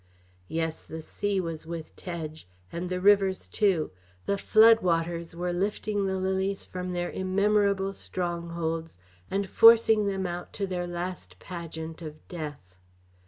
Yes, 0.47 0.83
the 0.83 0.99
sea 0.99 1.39
was 1.39 1.67
with 1.67 1.95
Tedge, 1.95 2.47
and 2.71 2.89
the 2.89 2.99
rivers, 2.99 3.45
too; 3.45 3.91
the 4.25 4.35
flood 4.35 4.79
waters 4.79 5.35
were 5.35 5.53
lifting 5.53 6.07
the 6.07 6.17
lilies 6.17 6.65
from 6.65 6.93
their 6.93 7.11
immemorable 7.11 7.93
strongholds 7.93 8.97
and 9.29 9.47
forcing 9.47 10.07
them 10.07 10.25
out 10.25 10.53
to 10.53 10.65
their 10.65 10.87
last 10.87 11.37
pageant 11.37 12.01
of 12.01 12.27
death. 12.27 12.75